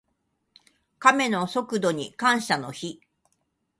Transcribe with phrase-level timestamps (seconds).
[0.97, 3.01] カメの速度に感謝の日。